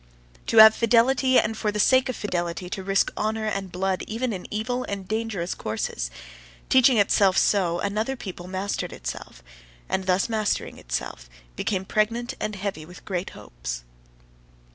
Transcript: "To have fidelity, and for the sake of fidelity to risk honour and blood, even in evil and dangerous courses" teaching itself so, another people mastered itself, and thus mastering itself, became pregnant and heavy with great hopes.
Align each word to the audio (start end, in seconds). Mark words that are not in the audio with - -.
"To 0.47 0.57
have 0.57 0.73
fidelity, 0.73 1.37
and 1.37 1.55
for 1.55 1.71
the 1.71 1.79
sake 1.79 2.09
of 2.09 2.15
fidelity 2.15 2.71
to 2.71 2.81
risk 2.81 3.11
honour 3.15 3.45
and 3.45 3.71
blood, 3.71 4.03
even 4.07 4.33
in 4.33 4.51
evil 4.51 4.83
and 4.85 5.07
dangerous 5.07 5.53
courses" 5.53 6.09
teaching 6.69 6.97
itself 6.97 7.37
so, 7.37 7.79
another 7.81 8.15
people 8.15 8.47
mastered 8.47 8.93
itself, 8.93 9.43
and 9.87 10.07
thus 10.07 10.27
mastering 10.27 10.79
itself, 10.79 11.29
became 11.55 11.85
pregnant 11.85 12.33
and 12.39 12.55
heavy 12.55 12.83
with 12.83 13.05
great 13.05 13.29
hopes. 13.37 13.83